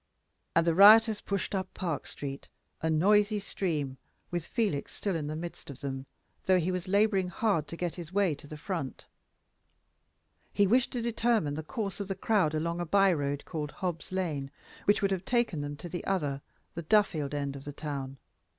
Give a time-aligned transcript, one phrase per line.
[0.55, 2.47] And the rioters pushed up Park Street,
[2.81, 3.97] a noisy stream,
[4.31, 6.07] with Felix still in the midst of them,
[6.47, 9.05] though he was laboring hard to get his way to the front.
[10.51, 14.11] He wished to determine the course of the crowd along a by road called Hobb's
[14.11, 14.49] Lane,
[14.85, 16.41] which would have taken them to the other
[16.73, 18.17] the Duffield end of the town.